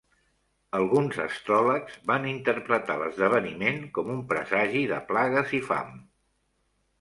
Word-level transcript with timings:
Alguns 0.77 1.17
astròlegs 1.25 1.99
van 2.11 2.25
interpretar 2.29 2.95
l'esdeveniment 3.01 3.79
com 3.99 4.11
un 4.15 4.25
presagi 4.33 4.83
de 4.95 4.99
plagues 5.13 5.55
i 5.61 5.61
fam. 5.69 5.95